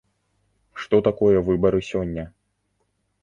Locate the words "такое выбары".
1.07-1.79